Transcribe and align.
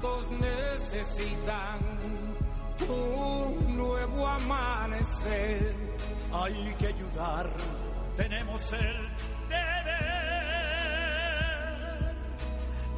Tantos 0.00 0.30
necesitan 0.30 1.78
un 2.88 3.76
nuevo 3.76 4.26
amanecer. 4.26 5.76
Hay 6.32 6.74
que 6.78 6.86
ayudar, 6.86 7.50
tenemos 8.16 8.72
el 8.72 9.08
deber. 9.48 9.90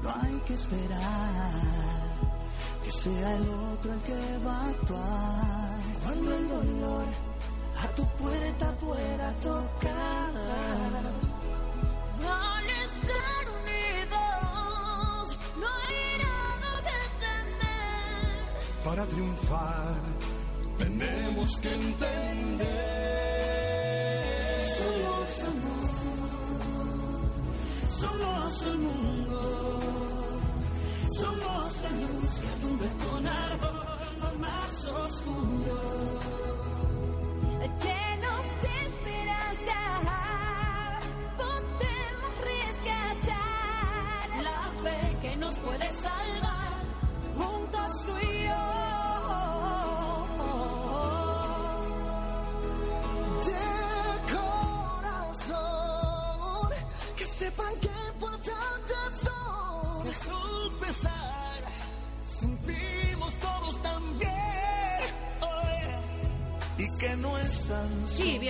No 0.02 0.14
hay 0.22 0.40
que 0.46 0.54
esperar 0.54 1.52
que 2.84 2.92
sea 2.92 3.36
el 3.36 3.48
otro 3.48 3.94
el 3.94 4.02
que 4.02 4.38
va 4.46 4.56
a 4.56 4.68
actuar. 4.70 5.80
Cuando 6.04 6.34
el 6.36 6.48
dolor 6.48 7.06
a 7.82 7.88
tu 7.94 8.06
puerta 8.16 8.72
pueda 8.78 9.32
tocar. 9.40 11.21
Para 18.92 19.06
triunfar, 19.06 19.96
tenemos 20.76 21.56
que 21.62 21.72
entender. 21.72 22.68
Somos 24.76 25.44
amor, 25.52 25.88
somos 27.88 28.62
el 28.66 28.78
mundo. 28.78 29.40
Somos 31.18 31.68
la 31.84 31.90
luz 32.02 32.32
que 32.38 32.48
alumbra 32.48 32.90
con 33.08 33.26
ardor 33.26 34.38
más 34.38 34.84
oscuro. 34.84 35.61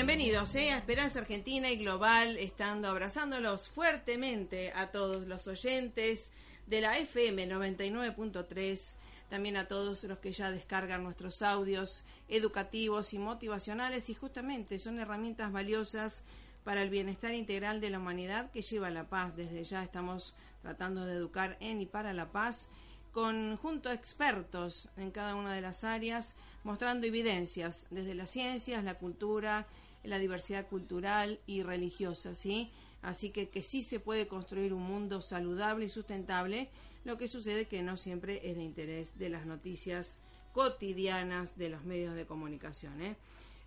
Bienvenidos 0.04 0.56
¿eh? 0.56 0.72
a 0.72 0.78
Esperanza 0.78 1.20
Argentina 1.20 1.70
y 1.70 1.76
Global, 1.76 2.36
estando 2.36 2.88
abrazándolos 2.88 3.68
fuertemente 3.68 4.72
a 4.74 4.90
todos 4.90 5.28
los 5.28 5.46
oyentes 5.46 6.32
de 6.66 6.80
la 6.80 6.98
FM 6.98 7.48
99.3, 7.48 8.96
también 9.30 9.56
a 9.56 9.68
todos 9.68 10.02
los 10.02 10.18
que 10.18 10.32
ya 10.32 10.50
descargan 10.50 11.04
nuestros 11.04 11.40
audios 11.40 12.02
educativos 12.28 13.14
y 13.14 13.20
motivacionales 13.20 14.10
y 14.10 14.14
justamente 14.14 14.80
son 14.80 14.98
herramientas 14.98 15.52
valiosas 15.52 16.24
para 16.64 16.82
el 16.82 16.90
bienestar 16.90 17.32
integral 17.32 17.80
de 17.80 17.90
la 17.90 18.00
humanidad 18.00 18.50
que 18.50 18.62
lleva 18.62 18.90
la 18.90 19.08
paz. 19.08 19.36
Desde 19.36 19.62
ya 19.62 19.84
estamos 19.84 20.34
tratando 20.62 21.06
de 21.06 21.14
educar 21.14 21.56
en 21.60 21.80
y 21.80 21.86
para 21.86 22.12
la 22.12 22.32
paz 22.32 22.68
con 23.12 23.56
junto 23.56 23.92
expertos 23.92 24.88
en 24.96 25.12
cada 25.12 25.36
una 25.36 25.54
de 25.54 25.60
las 25.60 25.84
áreas, 25.84 26.34
mostrando 26.64 27.06
evidencias 27.06 27.86
desde 27.90 28.14
las 28.14 28.30
ciencias, 28.30 28.82
la 28.82 28.94
cultura, 28.94 29.68
la 30.04 30.18
diversidad 30.18 30.66
cultural 30.68 31.40
y 31.46 31.62
religiosa, 31.62 32.34
¿sí? 32.34 32.70
Así 33.02 33.30
que 33.30 33.48
que 33.48 33.62
sí 33.62 33.82
se 33.82 34.00
puede 34.00 34.28
construir 34.28 34.72
un 34.72 34.82
mundo 34.82 35.22
saludable 35.22 35.86
y 35.86 35.88
sustentable, 35.88 36.70
lo 37.04 37.16
que 37.16 37.28
sucede 37.28 37.66
que 37.66 37.82
no 37.82 37.96
siempre 37.96 38.48
es 38.48 38.56
de 38.56 38.62
interés 38.62 39.18
de 39.18 39.28
las 39.28 39.44
noticias 39.46 40.20
cotidianas 40.52 41.56
de 41.56 41.70
los 41.70 41.84
medios 41.84 42.14
de 42.14 42.26
comunicación, 42.26 43.00
¿eh? 43.02 43.16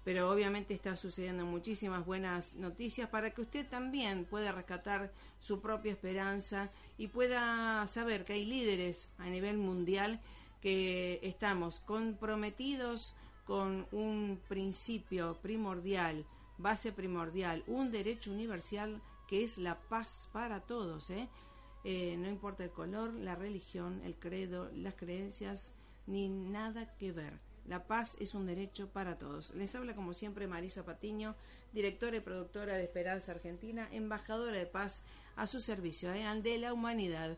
pero 0.05 0.29
obviamente 0.29 0.75
está 0.75 0.95
sucediendo 0.95 1.45
muchísimas 1.45 2.05
buenas 2.05 2.53
noticias 2.53 3.09
para 3.09 3.31
que 3.31 3.41
usted 3.41 3.67
también 3.67 4.25
pueda 4.25 4.51
rescatar 4.51 5.11
su 5.39 5.61
propia 5.61 5.91
esperanza 5.91 6.69
y 6.97 7.07
pueda 7.07 7.85
saber 7.87 8.23
que 8.23 8.33
hay 8.33 8.45
líderes 8.45 9.09
a 9.17 9.25
nivel 9.25 9.57
mundial 9.57 10.21
que 10.61 11.19
estamos 11.23 11.79
comprometidos 11.79 13.15
con 13.45 13.87
un 13.91 14.39
principio 14.47 15.37
primordial, 15.41 16.25
base 16.57 16.91
primordial, 16.91 17.63
un 17.67 17.91
derecho 17.91 18.31
universal 18.31 19.01
que 19.27 19.43
es 19.43 19.57
la 19.57 19.79
paz 19.79 20.29
para 20.33 20.61
todos, 20.61 21.09
¿eh? 21.09 21.27
Eh, 21.83 22.15
no 22.17 22.27
importa 22.27 22.63
el 22.63 22.71
color, 22.71 23.13
la 23.13 23.35
religión, 23.35 24.01
el 24.03 24.15
credo, 24.15 24.71
las 24.73 24.95
creencias, 24.95 25.71
ni 26.07 26.29
nada 26.29 26.95
que 26.97 27.11
ver. 27.11 27.33
La 27.67 27.85
paz 27.85 28.17
es 28.19 28.33
un 28.33 28.45
derecho 28.45 28.89
para 28.89 29.17
todos. 29.17 29.53
Les 29.55 29.73
habla 29.75 29.95
como 29.95 30.13
siempre 30.13 30.47
Marisa 30.47 30.85
Patiño, 30.85 31.35
directora 31.73 32.17
y 32.17 32.21
productora 32.21 32.75
de 32.75 32.83
Esperanza 32.83 33.31
Argentina, 33.31 33.87
embajadora 33.91 34.57
de 34.57 34.65
paz 34.67 35.03
a 35.35 35.47
su 35.47 35.61
servicio, 35.61 36.11
¿eh? 36.13 36.25
de 36.41 36.57
la 36.57 36.73
humanidad. 36.73 37.37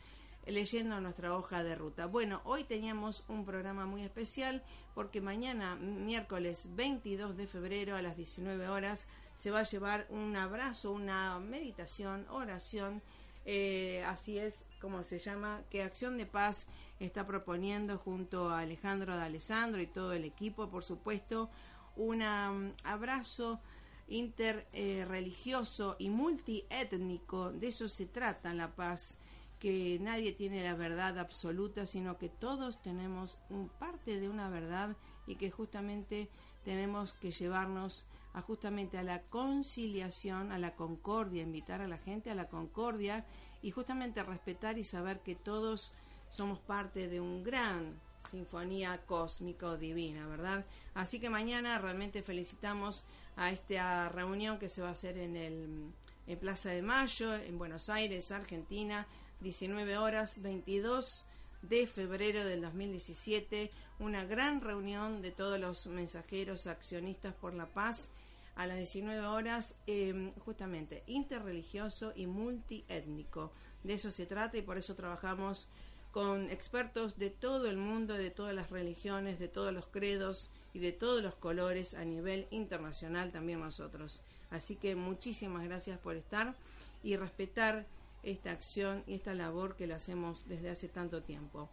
leyendo 0.46 1.00
nuestra 1.00 1.36
hoja 1.36 1.62
de 1.62 1.74
ruta. 1.74 2.06
Bueno, 2.06 2.40
hoy 2.44 2.64
teníamos 2.64 3.24
un 3.28 3.44
programa 3.44 3.86
muy 3.86 4.02
especial 4.02 4.62
porque 4.94 5.20
mañana, 5.20 5.76
miércoles 5.76 6.68
22 6.74 7.36
de 7.36 7.46
febrero 7.46 7.96
a 7.96 8.02
las 8.02 8.16
19 8.16 8.68
horas, 8.68 9.06
se 9.36 9.50
va 9.50 9.60
a 9.60 9.64
llevar 9.64 10.06
un 10.10 10.36
abrazo, 10.36 10.92
una 10.92 11.38
meditación, 11.38 12.26
oración, 12.28 13.02
eh, 13.44 14.04
así 14.06 14.38
es 14.38 14.66
como 14.80 15.02
se 15.04 15.18
llama, 15.18 15.62
que 15.70 15.82
Acción 15.82 16.16
de 16.16 16.26
Paz 16.26 16.66
está 17.00 17.26
proponiendo 17.26 17.98
junto 17.98 18.50
a 18.50 18.60
Alejandro 18.60 19.16
de 19.16 19.22
Alessandro 19.22 19.80
y 19.80 19.86
todo 19.86 20.12
el 20.12 20.24
equipo, 20.24 20.68
por 20.68 20.84
supuesto, 20.84 21.50
un 21.96 22.22
um, 22.22 22.72
abrazo 22.84 23.60
interreligioso 24.08 25.96
y 25.98 26.10
multiétnico, 26.10 27.50
de 27.52 27.68
eso 27.68 27.88
se 27.88 28.06
trata 28.06 28.54
la 28.54 28.74
paz 28.74 29.16
que 29.58 29.98
nadie 30.00 30.32
tiene 30.32 30.64
la 30.64 30.74
verdad 30.74 31.18
absoluta, 31.18 31.86
sino 31.86 32.18
que 32.18 32.28
todos 32.28 32.82
tenemos 32.82 33.38
un 33.48 33.68
parte 33.68 34.18
de 34.18 34.28
una 34.28 34.50
verdad 34.50 34.96
y 35.26 35.36
que 35.36 35.52
justamente 35.52 36.28
tenemos 36.64 37.12
que 37.12 37.30
llevarnos 37.30 38.04
a 38.34 38.42
justamente 38.42 38.98
a 38.98 39.02
la 39.02 39.22
conciliación, 39.22 40.52
a 40.52 40.58
la 40.58 40.74
concordia, 40.74 41.42
invitar 41.42 41.80
a 41.80 41.88
la 41.88 41.98
gente 41.98 42.30
a 42.30 42.34
la 42.34 42.48
concordia 42.48 43.24
y 43.62 43.70
justamente 43.70 44.22
respetar 44.22 44.78
y 44.78 44.84
saber 44.84 45.20
que 45.20 45.34
todos 45.34 45.92
somos 46.28 46.58
parte 46.58 47.08
de 47.08 47.20
un 47.20 47.42
gran 47.42 48.00
sinfonía 48.30 49.02
cósmico 49.04 49.76
divina, 49.76 50.26
¿verdad? 50.26 50.64
Así 50.94 51.20
que 51.20 51.28
mañana 51.28 51.78
realmente 51.78 52.22
felicitamos 52.22 53.04
a 53.36 53.50
esta 53.50 54.08
reunión 54.08 54.58
que 54.58 54.68
se 54.68 54.82
va 54.82 54.88
a 54.88 54.92
hacer 54.92 55.18
en 55.18 55.36
el 55.36 55.92
en 56.26 56.38
Plaza 56.38 56.70
de 56.70 56.82
Mayo, 56.82 57.34
en 57.34 57.58
Buenos 57.58 57.88
Aires, 57.88 58.30
Argentina, 58.30 59.06
19 59.40 59.98
horas 59.98 60.40
22 60.40 61.26
de 61.62 61.86
febrero 61.86 62.44
del 62.44 62.60
2017, 62.60 63.70
una 63.98 64.24
gran 64.24 64.60
reunión 64.60 65.22
de 65.22 65.30
todos 65.30 65.58
los 65.58 65.86
mensajeros 65.86 66.66
accionistas 66.66 67.34
por 67.34 67.54
la 67.54 67.66
paz 67.66 68.10
a 68.56 68.66
las 68.66 68.76
19 68.76 69.26
horas, 69.26 69.74
em, 69.86 70.32
justamente 70.40 71.02
interreligioso 71.06 72.12
y 72.14 72.26
multiétnico. 72.26 73.52
De 73.82 73.94
eso 73.94 74.10
se 74.10 74.26
trata 74.26 74.58
y 74.58 74.62
por 74.62 74.76
eso 74.76 74.94
trabajamos 74.94 75.68
con 76.10 76.50
expertos 76.50 77.16
de 77.16 77.30
todo 77.30 77.70
el 77.70 77.78
mundo, 77.78 78.14
de 78.14 78.30
todas 78.30 78.54
las 78.54 78.70
religiones, 78.70 79.38
de 79.38 79.48
todos 79.48 79.72
los 79.72 79.86
credos 79.86 80.50
y 80.74 80.78
de 80.80 80.92
todos 80.92 81.22
los 81.22 81.34
colores 81.34 81.94
a 81.94 82.04
nivel 82.04 82.46
internacional 82.50 83.32
también 83.32 83.60
nosotros. 83.60 84.22
Así 84.50 84.76
que 84.76 84.94
muchísimas 84.94 85.64
gracias 85.64 85.98
por 85.98 86.16
estar 86.16 86.54
y 87.02 87.16
respetar 87.16 87.86
esta 88.22 88.50
acción 88.50 89.02
y 89.06 89.14
esta 89.14 89.34
labor 89.34 89.76
que 89.76 89.86
la 89.86 89.96
hacemos 89.96 90.46
desde 90.48 90.70
hace 90.70 90.88
tanto 90.88 91.22
tiempo. 91.22 91.68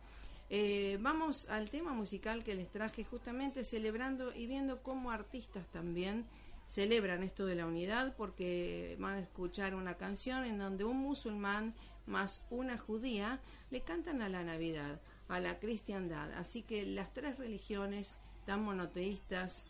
Eh, 0.49 0.97
vamos 1.01 1.47
al 1.49 1.69
tema 1.69 1.93
musical 1.93 2.43
que 2.43 2.55
les 2.55 2.71
traje 2.71 3.03
justamente 3.03 3.63
celebrando 3.63 4.33
y 4.33 4.47
viendo 4.47 4.81
cómo 4.81 5.11
artistas 5.11 5.67
también 5.67 6.25
celebran 6.65 7.23
esto 7.23 7.45
de 7.45 7.55
la 7.55 7.65
unidad 7.65 8.15
porque 8.15 8.95
van 8.99 9.15
a 9.15 9.19
escuchar 9.19 9.75
una 9.75 9.95
canción 9.95 10.45
en 10.45 10.57
donde 10.57 10.85
un 10.85 10.97
musulmán 10.97 11.75
más 12.07 12.45
una 12.49 12.77
judía 12.77 13.39
le 13.69 13.81
cantan 13.81 14.21
a 14.21 14.29
la 14.29 14.43
Navidad, 14.43 14.99
a 15.27 15.39
la 15.39 15.59
cristiandad. 15.59 16.31
Así 16.33 16.63
que 16.63 16.85
las 16.85 17.13
tres 17.13 17.37
religiones 17.37 18.17
tan 18.45 18.63
monoteístas 18.63 19.65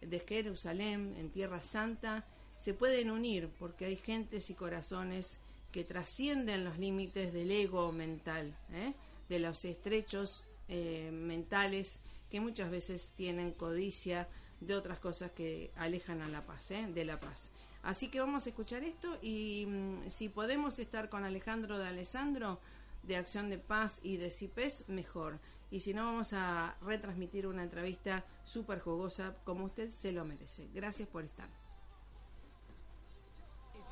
de 0.00 0.20
Jerusalén, 0.20 1.14
en 1.16 1.30
Tierra 1.30 1.62
Santa, 1.62 2.26
se 2.56 2.74
pueden 2.74 3.10
unir 3.10 3.50
porque 3.58 3.84
hay 3.86 3.96
gentes 3.96 4.50
y 4.50 4.54
corazones 4.54 5.38
que 5.74 5.82
trascienden 5.82 6.62
los 6.62 6.78
límites 6.78 7.32
del 7.32 7.50
ego 7.50 7.90
mental, 7.90 8.56
¿eh? 8.72 8.94
de 9.28 9.40
los 9.40 9.64
estrechos 9.64 10.44
eh, 10.68 11.10
mentales 11.12 12.00
que 12.30 12.38
muchas 12.38 12.70
veces 12.70 13.10
tienen 13.16 13.50
codicia 13.50 14.28
de 14.60 14.76
otras 14.76 15.00
cosas 15.00 15.32
que 15.32 15.72
alejan 15.74 16.22
a 16.22 16.28
la 16.28 16.46
paz, 16.46 16.70
¿eh? 16.70 16.86
de 16.94 17.04
la 17.04 17.18
paz. 17.18 17.50
Así 17.82 18.06
que 18.06 18.20
vamos 18.20 18.46
a 18.46 18.50
escuchar 18.50 18.84
esto 18.84 19.18
y 19.20 19.66
mm, 19.66 20.10
si 20.10 20.28
podemos 20.28 20.78
estar 20.78 21.08
con 21.08 21.24
Alejandro 21.24 21.76
de 21.76 21.88
Alessandro 21.88 22.60
de 23.02 23.16
Acción 23.16 23.50
de 23.50 23.58
Paz 23.58 23.98
y 24.04 24.16
de 24.16 24.30
CIPES, 24.30 24.88
mejor. 24.88 25.40
Y 25.72 25.80
si 25.80 25.92
no, 25.92 26.04
vamos 26.04 26.32
a 26.34 26.76
retransmitir 26.82 27.48
una 27.48 27.64
entrevista 27.64 28.24
súper 28.44 28.78
jugosa 28.78 29.34
como 29.42 29.64
usted 29.64 29.90
se 29.90 30.12
lo 30.12 30.24
merece. 30.24 30.68
Gracias 30.72 31.08
por 31.08 31.24
estar. 31.24 31.63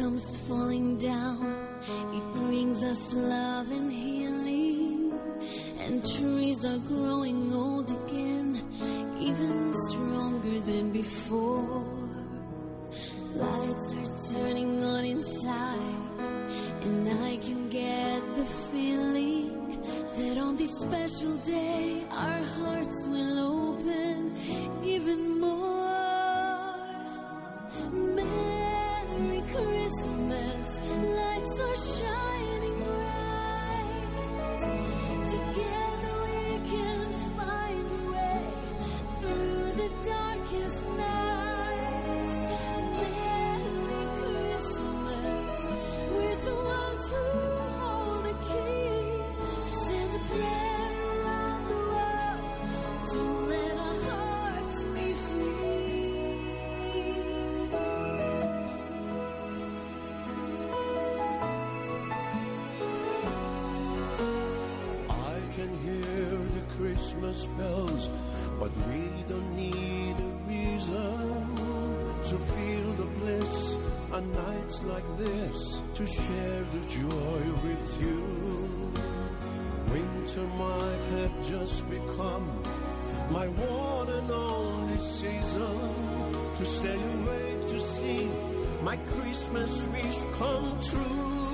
Comes 0.00 0.38
falling 0.48 0.96
down, 0.96 1.44
it 2.16 2.34
brings 2.34 2.82
us 2.82 3.12
love 3.12 3.70
and 3.70 3.92
healing. 3.92 5.12
And 5.80 6.02
trees 6.16 6.64
are 6.64 6.78
growing 6.78 7.52
old 7.52 7.90
again, 7.90 8.48
even 9.18 9.74
stronger 9.88 10.58
than 10.60 10.90
before. 10.90 11.84
Lights 13.34 13.92
are 13.92 14.32
turning 14.32 14.82
on 14.82 15.04
inside, 15.04 16.26
and 16.80 17.24
I 17.30 17.36
can 17.36 17.68
get 17.68 18.20
the 18.36 18.46
feeling 18.72 19.82
that 20.16 20.38
on 20.38 20.56
this 20.56 20.80
special 20.80 21.36
day 21.44 22.04
our 22.10 22.42
hearts 22.42 23.06
will 23.06 23.38
open 23.38 24.34
even 24.82 25.40
more. 25.40 25.79
Lights 30.78 31.58
are 31.58 31.76
shining 31.76 32.76
bright. 32.84 34.00
Like 75.00 75.18
this, 75.18 75.80
to 75.94 76.06
share 76.06 76.64
the 76.72 76.80
joy 76.88 77.52
with 77.62 78.00
you. 78.00 78.92
Winter 79.92 80.46
might 80.46 81.02
have 81.12 81.48
just 81.48 81.88
become 81.88 82.62
my 83.30 83.48
one 83.48 84.08
and 84.08 84.30
only 84.30 84.98
season 84.98 86.56
to 86.56 86.64
stay 86.64 86.94
awake 86.94 87.66
to 87.68 87.80
see 87.80 88.28
my 88.82 88.96
Christmas 88.96 89.86
wish 89.86 90.16
come 90.38 90.80
true. 90.82 91.49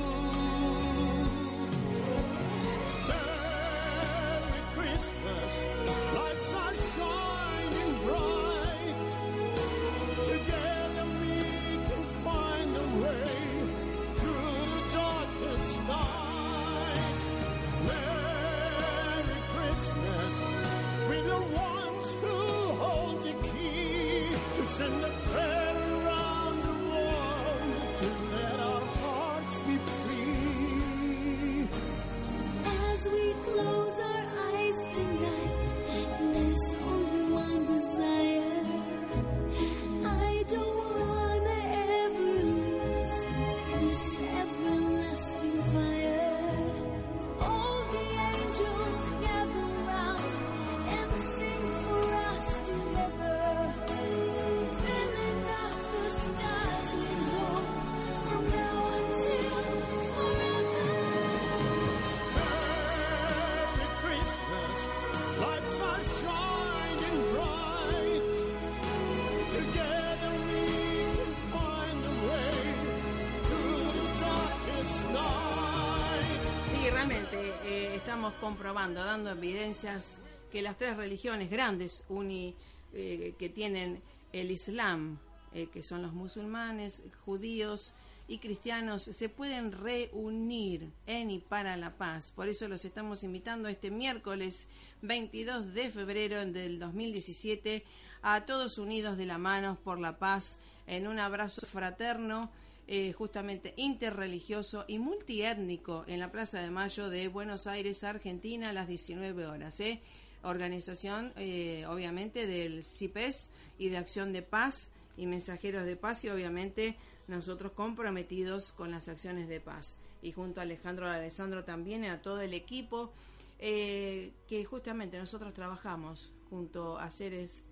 Estamos 78.26 78.40
comprobando, 78.40 79.04
dando 79.04 79.30
evidencias 79.30 80.18
que 80.50 80.60
las 80.60 80.76
tres 80.76 80.96
religiones 80.96 81.48
grandes 81.48 82.04
uni, 82.08 82.56
eh, 82.92 83.34
que 83.38 83.48
tienen 83.48 84.02
el 84.32 84.50
Islam, 84.50 85.20
eh, 85.52 85.68
que 85.72 85.84
son 85.84 86.02
los 86.02 86.12
musulmanes, 86.12 87.02
judíos 87.24 87.94
y 88.26 88.38
cristianos, 88.38 89.04
se 89.04 89.28
pueden 89.28 89.70
reunir 89.70 90.90
en 91.06 91.30
y 91.30 91.38
para 91.38 91.76
la 91.76 91.96
paz. 91.96 92.32
Por 92.32 92.48
eso 92.48 92.66
los 92.66 92.84
estamos 92.84 93.22
invitando 93.22 93.68
este 93.68 93.92
miércoles 93.92 94.66
22 95.02 95.72
de 95.72 95.90
febrero 95.92 96.44
del 96.44 96.80
2017 96.80 97.84
a 98.22 98.44
todos 98.44 98.78
unidos 98.78 99.16
de 99.18 99.26
la 99.26 99.38
mano 99.38 99.78
por 99.84 100.00
la 100.00 100.18
paz 100.18 100.58
en 100.88 101.06
un 101.06 101.20
abrazo 101.20 101.64
fraterno. 101.64 102.50
Eh, 102.88 103.12
justamente 103.12 103.74
interreligioso 103.76 104.84
y 104.86 105.00
multiétnico 105.00 106.04
en 106.06 106.20
la 106.20 106.30
Plaza 106.30 106.60
de 106.60 106.70
Mayo 106.70 107.10
de 107.10 107.26
Buenos 107.26 107.66
Aires, 107.66 108.04
Argentina, 108.04 108.70
a 108.70 108.72
las 108.72 108.86
19 108.86 109.44
horas. 109.44 109.80
¿eh? 109.80 110.00
Organización, 110.44 111.32
eh, 111.34 111.84
obviamente, 111.88 112.46
del 112.46 112.84
CIPES 112.84 113.50
y 113.76 113.88
de 113.88 113.96
Acción 113.96 114.32
de 114.32 114.42
Paz 114.42 114.90
y 115.16 115.26
Mensajeros 115.26 115.84
de 115.84 115.96
Paz 115.96 116.22
y, 116.22 116.28
obviamente, 116.28 116.96
nosotros 117.26 117.72
comprometidos 117.72 118.70
con 118.70 118.92
las 118.92 119.08
acciones 119.08 119.48
de 119.48 119.58
paz. 119.58 119.98
Y 120.22 120.30
junto 120.30 120.60
a 120.60 120.62
Alejandro 120.62 121.08
Alessandro 121.08 121.64
también 121.64 122.04
a 122.04 122.22
todo 122.22 122.40
el 122.40 122.54
equipo 122.54 123.12
que 123.58 124.64
justamente 124.68 125.18
nosotros 125.18 125.54
trabajamos 125.54 126.30
junto 126.50 126.98
a 126.98 127.10
seres 127.10 127.64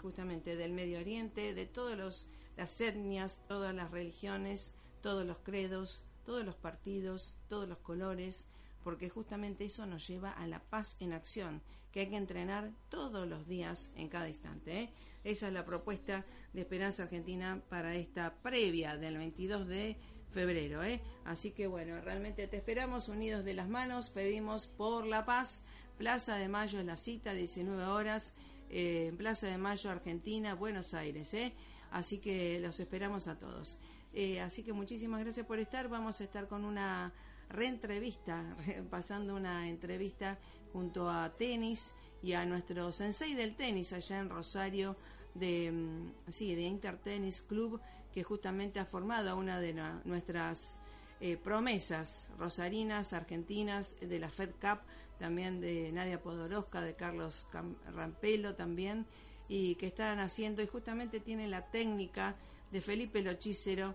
justamente 0.00 0.56
del 0.56 0.72
Medio 0.72 0.98
Oriente, 0.98 1.52
de 1.52 1.66
todos 1.66 1.98
los 1.98 2.26
las 2.56 2.80
etnias, 2.80 3.42
todas 3.48 3.74
las 3.74 3.90
religiones, 3.90 4.74
todos 5.00 5.26
los 5.26 5.38
credos, 5.38 6.04
todos 6.24 6.44
los 6.44 6.56
partidos, 6.56 7.36
todos 7.48 7.68
los 7.68 7.78
colores, 7.78 8.46
porque 8.84 9.08
justamente 9.08 9.64
eso 9.64 9.86
nos 9.86 10.06
lleva 10.06 10.30
a 10.30 10.46
la 10.46 10.60
paz 10.60 10.96
en 11.00 11.12
acción, 11.12 11.62
que 11.92 12.00
hay 12.00 12.08
que 12.08 12.16
entrenar 12.16 12.72
todos 12.88 13.28
los 13.28 13.46
días 13.46 13.90
en 13.96 14.08
cada 14.08 14.28
instante. 14.28 14.80
¿eh? 14.80 14.92
Esa 15.24 15.48
es 15.48 15.52
la 15.52 15.64
propuesta 15.64 16.24
de 16.52 16.62
Esperanza 16.62 17.04
Argentina 17.04 17.62
para 17.68 17.94
esta 17.94 18.34
previa 18.42 18.96
del 18.96 19.18
22 19.18 19.66
de 19.68 19.96
febrero. 20.32 20.82
¿eh? 20.82 21.00
Así 21.24 21.52
que 21.52 21.66
bueno, 21.66 22.00
realmente 22.00 22.48
te 22.48 22.56
esperamos 22.56 23.08
unidos 23.08 23.44
de 23.44 23.54
las 23.54 23.68
manos, 23.68 24.10
pedimos 24.10 24.66
por 24.66 25.06
la 25.06 25.24
paz. 25.24 25.62
Plaza 25.98 26.36
de 26.36 26.48
Mayo 26.48 26.80
es 26.80 26.86
la 26.86 26.96
cita, 26.96 27.34
19 27.34 27.84
horas, 27.84 28.34
eh, 28.70 29.12
Plaza 29.16 29.46
de 29.46 29.58
Mayo, 29.58 29.90
Argentina, 29.90 30.54
Buenos 30.54 30.94
Aires. 30.94 31.32
¿eh? 31.34 31.52
Así 31.92 32.18
que 32.18 32.58
los 32.60 32.80
esperamos 32.80 33.28
a 33.28 33.38
todos. 33.38 33.78
Eh, 34.14 34.40
así 34.40 34.62
que 34.62 34.72
muchísimas 34.72 35.20
gracias 35.20 35.46
por 35.46 35.58
estar. 35.58 35.88
Vamos 35.88 36.20
a 36.20 36.24
estar 36.24 36.48
con 36.48 36.64
una 36.64 37.12
reentrevista, 37.48 38.56
pasando 38.90 39.36
una 39.36 39.68
entrevista 39.68 40.38
junto 40.72 41.10
a 41.10 41.30
tenis 41.36 41.92
y 42.22 42.32
a 42.32 42.46
nuestro 42.46 42.92
sensei 42.92 43.34
del 43.34 43.54
tenis 43.56 43.92
allá 43.92 44.20
en 44.20 44.30
Rosario 44.30 44.96
de 45.34 45.70
mm, 45.70 46.30
sí, 46.30 46.54
de 46.54 46.62
Intertennis 46.62 47.42
Club 47.42 47.80
que 48.14 48.22
justamente 48.22 48.80
ha 48.80 48.84
formado 48.84 49.36
una 49.36 49.60
de 49.60 49.74
nuestras 50.04 50.78
eh, 51.20 51.36
promesas 51.36 52.30
rosarinas 52.38 53.12
argentinas 53.12 53.96
de 54.00 54.18
la 54.18 54.28
Fed 54.28 54.50
Cup 54.60 54.80
también 55.18 55.60
de 55.60 55.90
Nadia 55.92 56.22
Podoroska 56.22 56.80
de 56.80 56.94
Carlos 56.94 57.46
Rampelo 57.94 58.54
también 58.54 59.06
y 59.52 59.74
que 59.74 59.88
están 59.88 60.18
haciendo 60.18 60.62
y 60.62 60.66
justamente 60.66 61.20
tiene 61.20 61.46
la 61.46 61.66
técnica 61.66 62.36
de 62.70 62.80
Felipe 62.80 63.20
Lochícero 63.20 63.94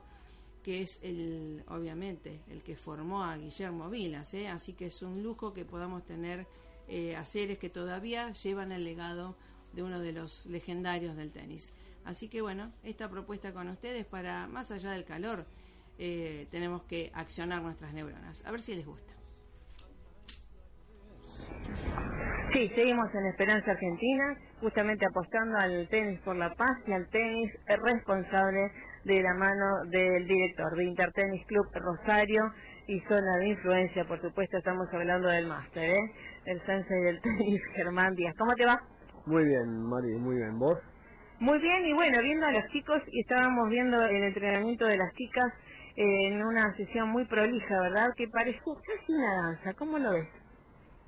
que 0.62 0.84
es 0.84 1.00
el 1.02 1.64
obviamente 1.70 2.42
el 2.48 2.62
que 2.62 2.76
formó 2.76 3.24
a 3.24 3.36
Guillermo 3.38 3.90
Vilas 3.90 4.36
¿eh? 4.36 4.50
así 4.50 4.74
que 4.74 4.86
es 4.86 5.02
un 5.02 5.24
lujo 5.24 5.54
que 5.54 5.66
podamos 5.66 6.06
tener 6.06 6.46
eh, 6.88 7.18
que 7.60 7.70
todavía 7.72 8.32
llevan 8.34 8.72
el 8.72 8.84
legado 8.84 9.36
de 9.74 9.82
uno 9.82 10.00
de 10.00 10.12
los 10.12 10.46
legendarios 10.46 11.18
del 11.18 11.32
tenis. 11.32 11.74
Así 12.06 12.30
que 12.30 12.44
bueno 12.44 12.72
esta 12.84 13.10
propuesta 13.10 13.52
con 13.52 13.68
ustedes 13.68 14.06
para 14.06 14.46
más 14.46 14.70
allá 14.70 14.92
del 14.92 15.06
calor 15.06 15.48
eh, 15.98 16.46
tenemos 16.52 16.84
que 16.84 17.10
accionar 17.16 17.64
nuestras 17.64 17.96
neuronas. 17.96 18.46
A 18.46 18.52
ver 18.52 18.62
si 18.62 18.76
les 18.76 18.86
gusta 18.86 19.16
Sí, 22.54 22.70
seguimos 22.76 23.14
en 23.16 23.26
Esperanza 23.28 23.72
Argentina, 23.72 24.36
justamente 24.62 25.06
apostando 25.06 25.58
al 25.58 25.88
tenis 25.90 26.20
por 26.22 26.36
la 26.36 26.54
paz 26.56 26.78
y 26.88 26.94
al 26.94 27.08
tenis 27.10 27.52
responsable 27.68 28.72
de 29.06 29.22
la 29.24 29.34
mano 29.36 29.66
del 29.90 30.28
director 30.28 30.76
de 30.76 30.86
Intertenis 30.86 31.46
Club 31.48 31.66
Rosario 31.74 32.44
y 32.88 33.00
zona 33.02 33.38
de 33.40 33.50
influencia, 33.50 34.06
por 34.06 34.22
supuesto, 34.22 34.58
estamos 34.58 34.88
hablando 34.94 35.30
del 35.30 35.48
máster, 35.48 35.92
¿eh? 35.92 36.12
el 36.46 36.62
sensei 36.66 37.02
del 37.04 37.22
tenis 37.24 37.62
Germán 37.76 38.16
Díaz. 38.16 38.36
¿Cómo 38.38 38.56
te 38.56 38.66
va? 38.66 38.82
Muy 39.26 39.46
bien, 39.46 39.84
Mari, 39.84 40.16
muy 40.18 40.38
bien. 40.38 40.60
¿Vos? 40.60 40.80
Muy 41.40 41.60
bien, 41.60 41.86
y 41.86 41.94
bueno, 41.94 42.22
viendo 42.22 42.46
a 42.48 42.52
los 42.52 42.68
chicos, 42.72 43.02
y 43.08 43.22
estábamos 43.22 43.70
viendo 43.70 44.04
el 44.06 44.24
entrenamiento 44.24 44.86
de 44.86 44.98
las 44.98 45.14
chicas 45.16 45.54
eh, 45.98 46.28
en 46.28 46.44
una 46.44 46.76
sesión 46.78 47.10
muy 47.10 47.26
prolija, 47.26 47.82
¿verdad? 47.82 48.10
Que 48.18 48.28
parece 48.30 48.60
casi 48.60 49.14
una 49.14 49.36
danza, 49.44 49.74
¿cómo 49.76 50.00
lo 50.00 50.14
ves? 50.14 50.30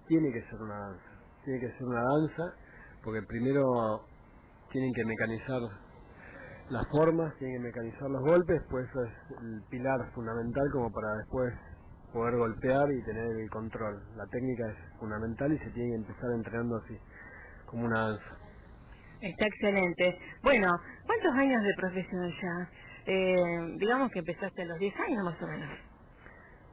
Tiene 0.07 0.31
que 0.33 0.41
ser 0.43 0.61
una 0.61 0.79
danza 0.79 1.08
tiene 1.43 1.59
que 1.59 1.71
ser 1.71 1.83
una 1.83 2.01
danza, 2.01 2.53
porque 3.03 3.21
primero 3.27 4.05
tienen 4.71 4.93
que 4.93 5.05
mecanizar 5.05 5.61
las 6.69 6.87
formas, 6.91 7.35
tienen 7.37 7.57
que 7.57 7.67
mecanizar 7.67 8.09
los 8.09 8.21
golpes, 8.21 8.61
pues 8.69 8.87
eso 8.89 9.03
es 9.03 9.41
el 9.41 9.61
pilar 9.69 9.99
fundamental 10.13 10.63
como 10.71 10.91
para 10.91 11.17
después 11.17 11.53
poder 12.13 12.35
golpear 12.37 12.91
y 12.91 13.03
tener 13.03 13.25
el 13.25 13.49
control. 13.49 14.01
La 14.15 14.25
técnica 14.27 14.69
es 14.69 14.99
fundamental 14.99 15.51
y 15.51 15.57
se 15.59 15.69
tiene 15.71 15.89
que 15.89 15.95
empezar 15.95 16.29
entrenando 16.35 16.77
así, 16.77 16.97
como 17.65 17.85
una 17.85 18.09
danza. 18.09 18.37
Está 19.21 19.45
excelente. 19.47 20.17
Bueno, 20.43 20.71
¿cuántos 21.05 21.33
años 21.33 21.63
de 21.63 21.73
profesión 21.75 22.31
ya? 22.41 22.69
Eh, 23.05 23.75
digamos 23.77 24.11
que 24.11 24.19
empezaste 24.19 24.61
a 24.61 24.65
los 24.65 24.79
10 24.79 24.95
años 24.99 25.23
más 25.25 25.41
o 25.41 25.47
menos. 25.47 25.88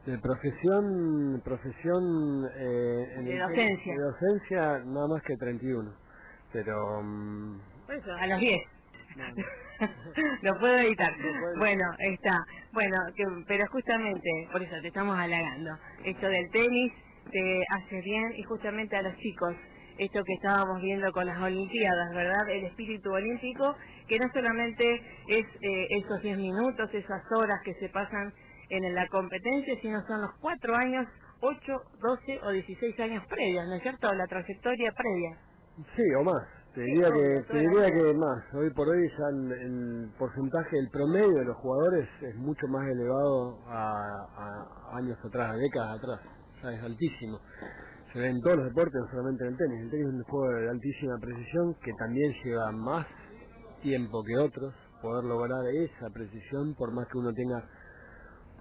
De 0.07 0.19
profesión, 0.19 1.43
profesión 1.45 2.49
eh, 2.55 3.15
en 3.17 3.25
de 3.25 3.39
docencia. 3.39 3.93
De 3.93 4.01
docencia 4.01 4.79
nada 4.85 5.09
más 5.09 5.23
que 5.25 5.37
31, 5.37 5.93
pero... 6.53 7.01
Um, 7.01 7.59
a 8.21 8.27
los 8.29 8.41
10. 8.41 8.63
Lo 10.43 10.59
puedo 10.61 10.79
editar. 10.79 11.13
bueno, 11.59 11.85
está. 11.99 12.45
Bueno, 12.73 12.97
pero 13.49 13.67
justamente, 13.67 14.49
por 14.53 14.63
eso 14.63 14.75
te 14.81 14.89
estamos 14.89 15.19
halagando. 15.19 15.71
Esto 16.05 16.29
del 16.29 16.51
tenis 16.51 16.93
te 17.33 17.65
hace 17.71 18.01
bien 18.03 18.33
y 18.37 18.43
justamente 18.45 18.97
a 18.97 19.03
los 19.03 19.17
chicos, 19.17 19.55
esto 19.99 20.23
que 20.25 20.35
estábamos 20.35 20.81
viendo 20.83 21.11
con 21.13 21.27
las 21.27 21.41
Olimpiadas, 21.41 22.15
¿verdad? 22.15 22.49
El 22.51 22.65
espíritu 22.67 23.11
olímpico, 23.11 23.75
que 24.07 24.19
no 24.19 24.29
solamente 24.33 25.03
es 25.29 25.47
eh, 25.63 25.87
esos 25.99 26.23
10 26.23 26.39
minutos, 26.39 26.95
esas 26.95 27.23
horas 27.33 27.61
que 27.65 27.75
se 27.75 27.89
pasan 27.89 28.33
en 28.71 28.95
la 28.95 29.07
competencia, 29.09 29.75
sino 29.81 30.05
son 30.07 30.23
los 30.23 30.31
cuatro 30.41 30.75
años, 30.75 31.07
ocho, 31.41 31.83
doce 32.01 32.41
o 32.43 32.51
dieciséis 32.51 32.99
años 33.01 33.25
previos, 33.29 33.67
¿no 33.69 33.75
es 33.75 33.83
cierto? 33.83 34.13
La 34.13 34.27
trayectoria 34.27 34.93
previa. 34.93 35.39
Sí, 35.95 36.03
o 36.19 36.25
más. 36.25 36.43
Te 36.75 36.83
diría, 36.83 37.11
que, 37.11 37.43
te 37.51 37.59
diría 37.59 37.91
que 37.91 38.13
más. 38.13 38.55
Hoy 38.55 38.71
por 38.75 38.87
hoy 38.87 39.09
ya 39.09 39.29
el, 39.31 40.11
porcentaje, 40.19 40.79
el 40.79 40.91
promedio 40.91 41.39
de 41.39 41.45
los 41.47 41.57
jugadores 41.57 42.07
es 42.21 42.37
mucho 42.37 42.67
más 42.69 42.87
elevado 42.87 43.59
a, 43.67 44.99
años 44.99 45.17
atrás, 45.25 45.55
a 45.55 45.57
décadas 45.57 45.99
atrás. 45.99 46.21
Ya 46.63 46.73
es 46.73 46.83
altísimo. 46.83 47.41
Se 48.13 48.19
ve 48.19 48.29
en 48.29 48.41
todos 48.43 48.59
los 48.59 48.67
deportes, 48.67 49.01
no 49.01 49.09
solamente 49.11 49.45
en 49.45 49.53
el 49.53 49.57
tenis. 49.57 49.81
El 49.85 49.91
tenis 49.91 50.07
es 50.07 50.13
un 50.13 50.23
juego 50.25 50.53
de 50.53 50.69
altísima 50.69 51.19
precisión 51.19 51.75
que 51.83 51.93
también 51.99 52.35
lleva 52.45 52.73
más 52.73 53.07
tiempo 53.81 54.23
que 54.23 54.37
otros 54.37 54.75
poder 55.01 55.25
lograr 55.25 55.65
esa 55.73 56.11
precisión 56.11 56.75
por 56.75 56.93
más 56.93 57.07
que 57.09 57.19
uno 57.19 57.33
tenga 57.33 57.65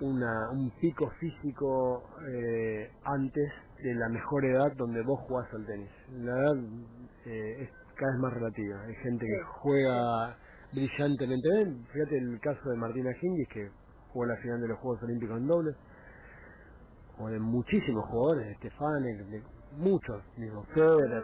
una, 0.02 0.50
un 0.52 0.72
pico 0.80 1.10
físico 1.20 2.04
eh, 2.28 2.92
antes 3.04 3.52
de 3.82 3.94
la 3.96 4.10
mejor 4.10 4.46
edad 4.46 4.72
donde 4.76 5.02
vos 5.02 5.20
jugás 5.22 5.52
al 5.54 5.66
tenis. 5.66 5.90
La 6.20 6.32
edad 6.32 6.56
eh, 7.26 7.64
es 7.64 7.70
cada 7.96 8.12
vez 8.12 8.22
más 8.22 8.34
relativa. 8.34 8.82
Hay 8.84 8.96
gente 8.96 9.26
que 9.26 9.44
juega 9.62 10.38
brillantemente 10.74 11.50
bien. 11.50 11.86
Fíjate 11.92 12.18
el 12.18 12.40
caso 12.40 12.70
de 12.70 12.78
Martina 12.78 13.12
Hingis, 13.22 13.48
que 13.50 13.70
jugó 14.12 14.26
la 14.26 14.36
final 14.38 14.62
de 14.62 14.68
los 14.68 14.80
Juegos 14.80 15.04
Olímpicos 15.04 15.38
en 15.38 15.48
dobles. 15.48 15.76
O 17.18 17.30
de 17.30 17.40
muchísimos 17.40 18.06
jugadores, 18.10 18.48
de 18.48 18.56
Stefanek, 18.56 19.18
de 19.28 19.44
muchos, 19.78 20.22
mismo 20.38 20.64
Federer, 20.74 21.24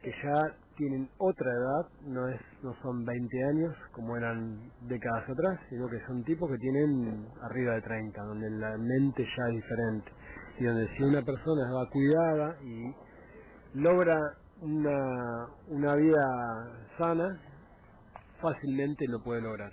que 0.00 0.12
ya 0.22 0.56
tienen 0.76 1.08
otra 1.18 1.50
edad, 1.50 1.88
no 2.06 2.28
es 2.28 2.40
no 2.62 2.74
son 2.82 3.04
20 3.04 3.44
años 3.44 3.74
como 3.92 4.16
eran 4.16 4.70
décadas 4.88 5.28
atrás, 5.28 5.60
sino 5.68 5.88
que 5.88 6.00
son 6.06 6.24
tipos 6.24 6.50
que 6.50 6.58
tienen 6.58 7.26
arriba 7.42 7.74
de 7.74 7.82
30, 7.82 8.22
donde 8.22 8.50
la 8.50 8.76
mente 8.78 9.24
ya 9.24 9.48
es 9.48 9.54
diferente 9.54 10.12
y 10.58 10.64
donde 10.64 10.88
si 10.96 11.02
una 11.02 11.22
persona 11.22 11.72
va 11.72 11.90
cuidada 11.90 12.56
y 12.62 12.94
logra 13.74 14.18
una, 14.60 15.46
una 15.68 15.94
vida 15.96 16.86
sana, 16.96 17.40
fácilmente 18.40 19.06
lo 19.08 19.22
puede 19.22 19.42
lograr. 19.42 19.72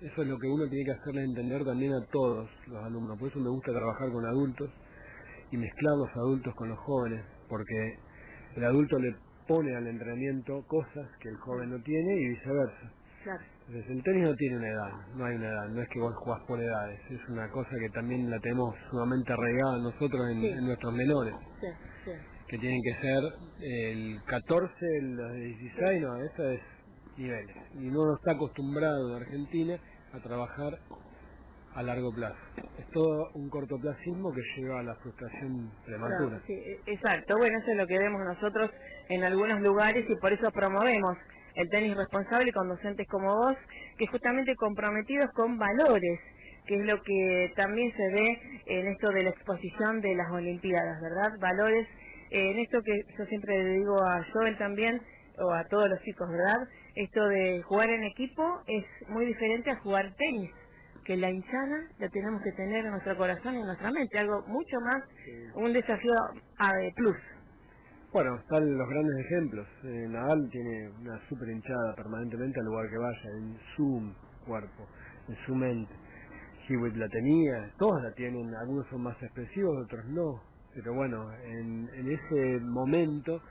Eso 0.00 0.22
es 0.22 0.28
lo 0.28 0.38
que 0.38 0.46
uno 0.46 0.68
tiene 0.68 0.84
que 0.84 0.92
hacerle 0.92 1.24
entender 1.24 1.64
también 1.64 1.92
a 1.92 2.06
todos 2.12 2.48
los 2.68 2.84
alumnos, 2.84 3.18
por 3.18 3.28
eso 3.28 3.40
me 3.40 3.50
gusta 3.50 3.72
trabajar 3.72 4.12
con 4.12 4.24
adultos 4.24 4.70
y 5.50 5.56
mezclar 5.56 5.96
los 5.96 6.10
adultos 6.16 6.54
con 6.54 6.68
los 6.68 6.78
jóvenes, 6.78 7.24
porque 7.48 7.98
el 8.56 8.64
adulto 8.64 8.98
le 8.98 9.16
pone 9.48 9.74
al 9.74 9.86
entrenamiento 9.88 10.62
cosas 10.68 11.08
que 11.20 11.28
el 11.30 11.36
joven 11.38 11.70
no 11.70 11.82
tiene 11.82 12.14
y 12.14 12.28
viceversa. 12.28 12.92
Claro. 13.24 13.40
Entonces, 13.66 13.90
el 13.90 14.02
tenis 14.04 14.22
no 14.24 14.34
tiene 14.36 14.56
una 14.58 14.68
edad, 14.68 14.92
no 15.16 15.24
hay 15.26 15.34
una 15.36 15.48
edad, 15.48 15.68
no 15.70 15.82
es 15.82 15.88
que 15.88 15.98
vos 16.00 16.14
jugás 16.16 16.40
por 16.46 16.60
edades, 16.60 17.00
es 17.10 17.28
una 17.28 17.48
cosa 17.50 17.70
que 17.80 17.90
también 17.90 18.30
la 18.30 18.38
tenemos 18.40 18.74
sumamente 18.90 19.32
arraigada 19.32 19.78
nosotros 19.78 20.30
en, 20.30 20.40
Sí. 20.40 20.48
en 20.48 20.66
nuestros 20.66 20.94
menores, 20.94 21.34
Sí, 21.60 21.66
sí. 22.04 22.10
que 22.48 22.58
tienen 22.58 22.80
que 22.82 23.00
ser 23.02 23.22
el 23.60 24.20
14, 24.26 24.74
el 25.00 25.16
16, 25.56 26.00
no, 26.02 26.16
eso 26.24 26.48
es 26.50 26.60
niveles. 27.18 27.56
Y 27.74 27.88
no 27.88 28.14
está 28.16 28.32
acostumbrado 28.32 29.16
en 29.16 29.22
Argentina 29.22 29.76
a 30.12 30.18
trabajar 30.20 30.78
a 31.74 31.82
largo 31.82 32.10
plazo. 32.12 32.38
Es 32.78 32.86
todo 32.92 33.30
un 33.34 33.50
cortoplacismo 33.50 34.32
que 34.32 34.40
lleva 34.56 34.80
a 34.80 34.82
la 34.82 34.94
frustración 34.96 35.70
prematura. 35.84 36.28
Claro, 36.30 36.42
sí, 36.46 36.54
e- 36.54 36.92
exacto. 36.92 37.36
Bueno, 37.36 37.58
eso 37.58 37.70
es 37.72 37.76
lo 37.76 37.86
que 37.86 37.98
vemos 37.98 38.20
nosotros 38.24 38.70
en 39.08 39.24
algunos 39.24 39.60
lugares 39.60 40.04
y 40.08 40.16
por 40.16 40.32
eso 40.32 40.50
promovemos 40.50 41.16
el 41.54 41.68
tenis 41.70 41.96
responsable 41.96 42.52
con 42.52 42.68
docentes 42.68 43.06
como 43.08 43.34
vos, 43.34 43.56
que 43.96 44.06
justamente 44.06 44.54
comprometidos 44.56 45.30
con 45.32 45.58
valores, 45.58 46.20
que 46.66 46.76
es 46.76 46.86
lo 46.86 47.02
que 47.02 47.52
también 47.56 47.92
se 47.96 48.08
ve 48.12 48.40
en 48.66 48.88
esto 48.88 49.10
de 49.10 49.24
la 49.24 49.30
exposición 49.30 50.00
de 50.00 50.14
las 50.14 50.30
Olimpiadas, 50.30 51.00
¿verdad? 51.00 51.32
Valores, 51.40 51.88
eh, 52.30 52.50
en 52.50 52.58
esto 52.58 52.80
que 52.82 53.00
yo 53.18 53.24
siempre 53.26 53.62
le 53.62 53.70
digo 53.78 54.00
a 54.00 54.24
Joel 54.32 54.56
también, 54.58 55.00
o 55.40 55.52
a 55.52 55.64
todos 55.64 55.88
los 55.88 56.00
chicos, 56.02 56.28
¿verdad? 56.28 56.68
Esto 56.94 57.26
de 57.28 57.62
jugar 57.62 57.90
en 57.90 58.04
equipo 58.04 58.62
es 58.66 58.84
muy 59.08 59.24
diferente 59.26 59.70
a 59.70 59.76
jugar 59.76 60.12
tenis 60.16 60.50
que 61.04 61.16
la 61.16 61.30
hinchada 61.30 61.86
la 61.98 62.08
tenemos 62.10 62.42
que 62.42 62.52
tener 62.52 62.84
en 62.84 62.90
nuestro 62.90 63.16
corazón 63.16 63.54
y 63.54 63.60
en 63.60 63.66
nuestra 63.66 63.90
mente, 63.90 64.18
algo 64.18 64.42
mucho 64.46 64.78
más, 64.80 65.02
un 65.54 65.72
desafío 65.72 66.12
a 66.58 66.74
de 66.74 66.92
plus. 66.94 67.16
Bueno, 68.10 68.36
están 68.36 68.78
los 68.78 68.88
grandes 68.88 69.26
ejemplos. 69.26 69.66
Eh, 69.84 70.06
Nadal 70.08 70.48
tiene 70.50 70.88
una 71.02 71.20
super 71.28 71.46
hinchada 71.46 71.94
permanentemente 71.94 72.58
al 72.58 72.64
lugar 72.64 72.88
que 72.88 72.96
vaya, 72.96 73.30
en 73.36 73.58
su 73.76 74.14
cuerpo, 74.46 74.86
en 75.28 75.36
su 75.44 75.54
mente. 75.54 75.92
Hewitt 76.68 76.96
la 76.96 77.08
tenía, 77.10 77.70
todos 77.78 78.02
la 78.02 78.10
tienen, 78.14 78.54
algunos 78.62 78.86
son 78.88 79.02
más 79.02 79.22
expresivos, 79.22 79.84
otros 79.84 80.06
no. 80.06 80.40
Pero 80.74 80.94
bueno, 80.94 81.30
en, 81.44 81.86
en 81.94 82.10
ese 82.10 82.60
momento, 82.64 83.42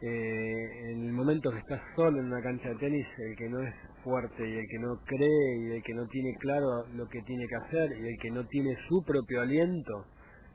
eh, 0.00 0.92
en 0.92 1.06
el 1.06 1.12
momento 1.12 1.50
que 1.50 1.58
estás 1.58 1.80
solo 1.96 2.20
en 2.20 2.26
una 2.26 2.40
cancha 2.40 2.68
de 2.68 2.76
tenis, 2.76 3.06
el 3.18 3.36
que 3.36 3.48
no 3.48 3.60
es 3.64 3.74
fuerte 4.04 4.48
y 4.48 4.58
el 4.58 4.66
que 4.68 4.78
no 4.78 4.96
cree 5.06 5.58
y 5.58 5.76
el 5.76 5.82
que 5.82 5.94
no 5.94 6.06
tiene 6.06 6.36
claro 6.38 6.86
lo 6.94 7.08
que 7.08 7.20
tiene 7.22 7.46
que 7.48 7.56
hacer 7.56 7.90
y 7.98 8.06
el 8.06 8.18
que 8.22 8.30
no 8.30 8.46
tiene 8.46 8.76
su 8.88 9.02
propio 9.04 9.40
aliento, 9.42 10.04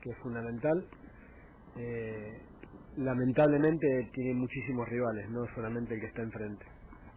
que 0.00 0.10
es 0.10 0.16
fundamental, 0.18 0.86
eh, 1.76 2.40
lamentablemente 2.98 4.10
tiene 4.14 4.34
muchísimos 4.34 4.88
rivales, 4.88 5.30
no 5.30 5.46
solamente 5.54 5.94
el 5.94 6.00
que 6.00 6.06
está 6.08 6.22
enfrente. 6.22 6.66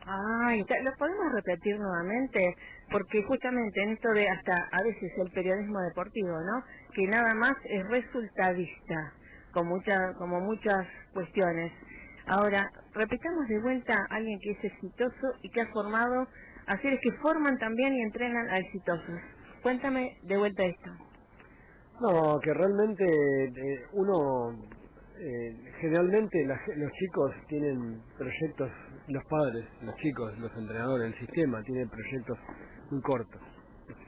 Ay, 0.06 0.64
ta- 0.66 0.80
lo 0.84 0.94
podemos 0.98 1.34
repetir 1.34 1.80
nuevamente, 1.80 2.56
porque 2.92 3.24
justamente 3.24 3.82
en 3.84 3.92
esto 3.92 4.10
de 4.14 4.30
hasta 4.30 4.70
a 4.72 4.84
veces 4.84 5.12
el 5.18 5.32
periodismo 5.32 5.80
deportivo, 5.82 6.40
¿no? 6.42 6.64
Que 6.96 7.08
nada 7.08 7.34
más 7.36 7.58
es 7.66 7.88
resultadista, 7.90 9.14
con 9.54 9.68
mucha, 9.68 10.14
como 10.16 10.42
muchas 10.42 10.88
cuestiones. 11.14 11.74
Ahora, 12.28 12.72
repitamos 12.94 13.48
de 13.50 13.60
vuelta 13.62 13.96
a 14.10 14.16
alguien 14.16 14.40
que 14.42 14.52
es 14.52 14.66
exitoso 14.66 15.28
y 15.44 15.50
que 15.52 15.62
ha 15.62 15.68
formado 15.68 16.28
a 16.68 16.78
seres 16.80 17.00
que 17.04 17.14
forman 17.22 17.58
también 17.60 17.94
y 17.96 18.02
entrenan 18.04 18.50
a 18.50 18.60
exitosos. 18.60 19.22
Cuéntame 19.64 20.18
de 20.24 20.38
vuelta 20.38 20.64
esto. 20.66 20.92
No, 22.02 22.40
que 22.44 22.54
realmente 22.54 23.06
eh, 23.06 23.86
uno, 23.94 24.58
eh, 25.20 25.56
generalmente 25.82 26.46
la 26.46 26.60
los 26.76 26.92
chicos 26.94 27.32
tienen 27.48 28.02
proyectos, 28.18 28.70
los 29.08 29.24
padres, 29.26 29.66
los 29.82 29.96
chicos, 29.98 30.38
los 30.40 30.52
entrenadores, 30.58 31.14
el 31.14 31.20
sistema 31.20 31.62
tiene 31.64 31.88
proyectos 31.88 32.38
muy 32.92 33.02
cortos. 33.02 33.42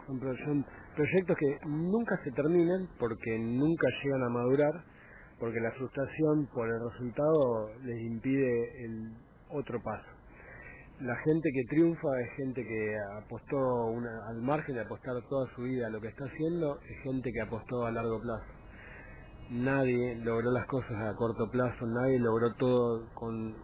Son, 0.06 0.20
son 0.20 0.66
proyectos 0.96 1.38
que 1.38 1.68
nunca 1.68 2.18
se 2.24 2.32
terminan 2.32 2.88
porque 3.00 3.38
nunca 3.40 3.88
llegan 4.04 4.24
a 4.24 4.30
madurar, 4.30 4.74
porque 5.40 5.60
la 5.60 5.72
frustración 5.72 6.48
por 6.54 6.68
el 6.68 6.80
resultado 6.92 7.74
les 7.84 8.00
impide 8.02 8.86
el 8.86 9.14
otro 9.50 9.80
paso. 9.82 10.10
La 11.00 11.16
gente 11.16 11.50
que 11.54 11.64
triunfa 11.70 12.10
es 12.22 12.32
gente 12.36 12.62
que 12.62 12.96
apostó 13.24 13.58
una- 13.86 14.28
al 14.28 14.42
margen 14.42 14.76
de 14.76 14.82
apostar 14.82 15.14
toda 15.30 15.48
su 15.56 15.62
vida 15.64 15.88
a 15.88 15.90
lo 15.90 16.02
que 16.02 16.10
está 16.10 16.26
haciendo, 16.26 16.78
es 16.82 16.98
gente 17.04 17.32
que 17.32 17.42
apostó 17.42 17.86
a 17.86 17.92
largo 17.92 18.20
plazo. 18.20 18.59
Nadie 19.50 20.16
logró 20.24 20.52
las 20.52 20.68
cosas 20.68 20.92
a 20.92 21.16
corto 21.16 21.50
plazo, 21.50 21.88
nadie 21.88 22.20
logró 22.20 22.54
todo 22.54 23.08
con 23.16 23.56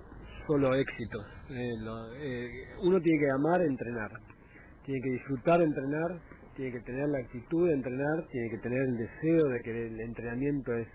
solo 0.48 0.74
éxitos. 0.74 1.26
Eh, 1.50 1.74
eh, 2.18 2.50
uno 2.82 3.00
tiene 3.00 3.20
que 3.20 3.32
amar 3.32 3.62
entrenar, 3.62 4.10
tiene 4.84 5.00
que 5.02 5.10
disfrutar 5.12 5.62
entrenar, 5.62 6.20
tiene 6.56 6.72
que 6.72 6.80
tener 6.80 7.08
la 7.10 7.20
actitud 7.20 7.68
de 7.68 7.74
entrenar, 7.74 8.26
tiene 8.32 8.50
que 8.50 8.58
tener 8.58 8.82
el 8.82 8.98
deseo 8.98 9.48
de 9.50 9.62
que 9.62 9.88
el 9.88 10.00
entrenamiento 10.00 10.74
es 10.74 10.88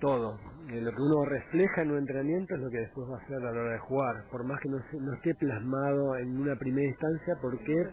todo. 0.00 0.38
Eh, 0.70 0.80
lo 0.80 0.90
que 0.90 1.02
uno 1.02 1.24
refleja 1.26 1.82
en 1.82 1.92
un 1.92 1.98
entrenamiento 1.98 2.54
es 2.54 2.60
lo 2.60 2.70
que 2.70 2.78
después 2.78 3.08
va 3.08 3.16
a 3.16 3.22
hacer 3.22 3.36
a 3.36 3.52
la 3.52 3.60
hora 3.60 3.72
de 3.72 3.78
jugar, 3.78 4.24
por 4.30 4.44
más 4.44 4.60
que 4.60 4.68
no, 4.68 4.78
no 4.78 5.14
esté 5.14 5.34
plasmado 5.36 6.16
en 6.16 6.40
una 6.40 6.56
primera 6.56 6.88
instancia, 6.88 7.34
porque 7.40 7.90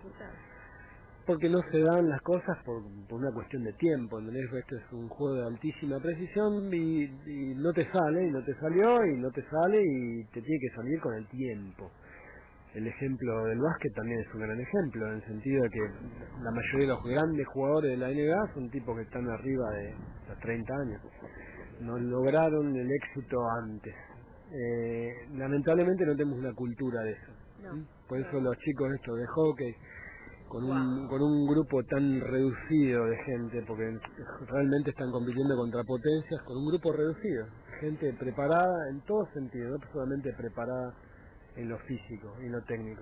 porque 1.25 1.49
no 1.49 1.59
se 1.71 1.79
dan 1.79 2.09
las 2.09 2.21
cosas 2.21 2.57
por, 2.65 2.81
por 3.07 3.19
una 3.19 3.31
cuestión 3.31 3.63
de 3.63 3.73
tiempo, 3.73 4.19
¿entendés? 4.19 4.51
Esto 4.53 4.75
es 4.75 4.91
un 4.91 5.07
juego 5.07 5.36
de 5.36 5.47
altísima 5.47 5.99
precisión 5.99 6.73
y, 6.73 7.03
y 7.03 7.55
no 7.55 7.71
te 7.71 7.89
sale, 7.91 8.27
y 8.27 8.31
no 8.31 8.43
te 8.43 8.53
salió, 8.55 9.05
y 9.05 9.17
no 9.19 9.31
te 9.31 9.41
sale, 9.43 9.81
y 9.81 10.23
te 10.25 10.41
tiene 10.41 10.59
que 10.59 10.75
salir 10.75 10.99
con 10.99 11.13
el 11.15 11.27
tiempo. 11.27 11.91
El 12.73 12.88
ejemplo 12.88 13.45
del 13.45 13.59
básquet 13.59 13.93
también 13.93 14.19
es 14.19 14.33
un 14.33 14.41
gran 14.41 14.59
ejemplo, 14.59 15.07
en 15.07 15.13
el 15.13 15.23
sentido 15.25 15.63
de 15.63 15.69
que 15.69 15.79
la 16.41 16.51
mayoría 16.51 16.79
de 16.79 16.88
los 16.88 17.03
grandes 17.03 17.47
jugadores 17.47 17.91
de 17.91 17.97
la 17.97 18.09
NBA 18.09 18.53
son 18.55 18.69
tipos 18.71 18.97
que 18.97 19.03
están 19.03 19.29
arriba 19.29 19.69
de 19.71 19.95
los 20.29 20.39
30 20.39 20.73
años. 20.73 21.01
No 21.81 21.99
lograron 21.99 22.75
el 22.75 22.91
éxito 22.91 23.38
antes. 23.62 23.93
Eh, 24.51 25.13
lamentablemente 25.36 26.05
no 26.05 26.15
tenemos 26.15 26.39
una 26.39 26.53
cultura 26.53 27.01
de 27.03 27.12
eso. 27.12 27.31
Por 28.07 28.19
eso 28.19 28.39
los 28.41 28.57
chicos 28.57 28.91
estos 28.93 29.17
de 29.17 29.25
hockey, 29.27 29.75
con 30.54 30.66
un, 30.66 31.08
con 31.08 31.20
un 31.20 31.48
grupo 31.48 31.84
tan 31.89 32.22
reducido 32.22 33.06
de 33.06 33.18
gente, 33.26 33.63
porque 33.66 33.89
realmente 34.48 34.92
están 34.92 35.10
compitiendo 35.10 35.56
contra 35.56 35.82
potencias, 35.84 36.44
con 36.44 36.58
un 36.58 36.68
grupo 36.68 36.94
reducido. 36.94 37.48
Gente 37.80 38.13
preparada 38.20 38.89
en 38.92 39.02
todo 39.02 39.26
sentido, 39.34 39.72
no 39.72 39.92
solamente 39.92 40.32
preparada 40.38 40.94
en 41.56 41.70
lo 41.70 41.80
físico 41.80 42.36
y 42.46 42.50
lo 42.50 42.62
técnico. 42.66 43.02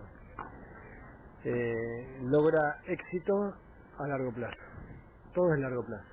Eh, 1.43 2.21
logra 2.23 2.79
éxito 2.87 3.33
a 3.99 4.07
largo 4.07 4.31
plazo. 4.31 4.61
Todo 5.33 5.53
es 5.53 5.59
largo 5.59 5.83
plazo. 5.83 6.07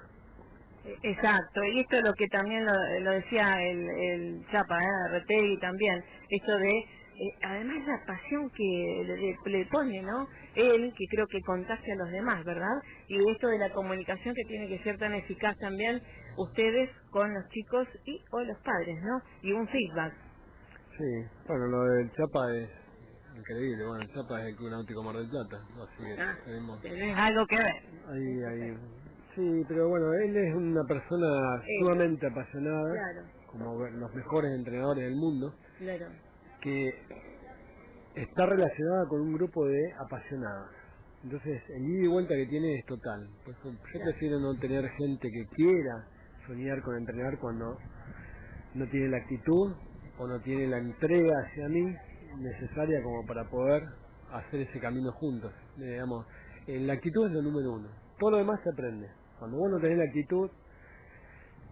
Eh, 0.87 0.97
Exacto, 1.05 1.63
y 1.63 1.81
esto 1.81 1.99
es 1.99 2.05
lo 2.05 2.15
que 2.15 2.27
también 2.29 2.67
lo, 2.67 2.73
lo 3.03 3.13
decía 3.13 3.63
el, 3.63 3.89
el 3.89 4.47
Chapa, 4.51 4.83
¿eh? 4.83 5.09
Retegui 5.13 5.57
también, 5.61 6.03
esto 6.31 6.59
de, 6.59 6.85
eh, 7.21 7.39
además 7.43 7.77
la 7.87 8.05
pasión 8.07 8.51
que 8.51 9.37
le, 9.47 9.67
pone, 9.67 10.03
¿no? 10.03 10.29
Él, 10.55 10.93
que 10.97 11.05
creo 11.11 11.27
que 11.27 11.41
contagia 11.43 11.95
a 11.95 11.97
los 11.97 12.11
demás, 12.11 12.45
¿verdad? 12.45 12.77
Y 13.09 13.19
esto 13.31 13.49
de 13.49 13.59
la 13.59 13.71
comunicación 13.71 14.35
que 14.35 14.45
tiene 14.45 14.69
que 14.69 14.79
ser 14.85 14.99
tan 14.99 15.15
eficaz 15.15 15.57
también 15.59 16.01
ustedes 16.37 16.91
con 17.11 17.33
los 17.35 17.49
chicos 17.51 17.89
y 18.05 18.23
o 18.31 18.41
los 18.43 18.59
padres, 18.61 19.03
¿no? 19.03 19.21
Y 19.43 19.53
un 19.53 19.67
feedback. 19.69 20.15
Sí, 20.97 21.27
bueno, 21.47 21.67
lo 21.67 21.83
del 21.85 22.11
Chapa 22.13 22.55
es 22.57 22.71
increíble. 23.37 23.85
Bueno, 23.87 24.03
el 24.03 24.15
Chapa 24.15 24.41
es 24.43 24.49
el 24.49 24.57
Club 24.57 24.71
Náutico 24.71 25.03
Mar 25.03 25.17
del 25.17 25.29
Plata, 25.29 25.57
así 25.83 26.05
que 26.05 26.23
Ah, 26.23 26.37
tenemos... 26.45 26.81
Tenés 26.83 27.17
algo 27.17 27.47
que 27.47 27.57
ver. 27.57 27.83
Ahí, 28.09 28.45
ahí. 28.45 28.77
Sí, 29.35 29.65
pero 29.69 29.89
bueno, 29.89 30.13
él 30.15 30.37
es 30.37 30.55
una 30.55 30.83
persona 30.89 31.27
Eh, 31.63 31.79
sumamente 31.81 32.27
apasionada, 32.27 32.93
Claro, 32.93 33.29
como 33.47 33.85
los 33.87 34.15
mejores 34.15 34.51
entrenadores 34.57 35.05
del 35.05 35.15
mundo, 35.17 35.55
claro. 35.79 36.07
Que 36.61 36.91
está 38.15 38.47
relacionada 38.47 39.07
con 39.09 39.21
un 39.21 39.35
grupo 39.35 39.67
de 39.67 39.93
apasionados. 39.99 40.71
Entonces, 41.25 41.63
el 41.71 41.85
ida 41.85 42.05
y 42.05 42.07
vuelta 42.07 42.35
que 42.35 42.47
tiene 42.47 42.79
es 42.79 42.87
total. 42.87 43.29
Pues, 43.45 43.57
yo 43.65 44.01
prefiero 44.05 44.39
no 44.39 44.55
tener 44.59 44.89
gente 44.91 45.29
que 45.31 45.47
quiera 45.55 46.07
soñar 46.47 46.81
con 46.83 46.97
entrenar 46.97 47.39
cuando 47.39 47.77
no 48.75 48.87
tiene 48.89 49.09
la 49.09 49.19
actitud 49.19 49.73
o 50.19 50.27
no 50.27 50.41
tiene 50.41 50.67
la 50.67 50.79
entrega 50.79 51.35
hacia 51.45 51.69
mí 51.69 51.95
necesaria 52.39 53.03
como 53.03 53.27
para 53.27 53.45
poder 53.49 53.83
hacer 54.33 54.61
ese 54.61 54.79
camino 54.81 55.13
juntos. 55.13 55.53
Digamos, 55.77 56.27
eh, 56.67 56.79
la 56.81 56.95
actitud 56.95 57.27
es 57.27 57.33
lo 57.33 57.43
número 57.43 57.73
uno. 57.73 57.89
Todo 58.19 58.33
lo 58.33 58.37
demás 58.39 58.61
se 58.63 58.71
aprende. 58.71 59.09
Cuando 59.39 59.59
vos 59.59 59.71
no 59.71 59.79
tenés 59.81 59.99
la 59.99 60.05
actitud, 60.05 60.51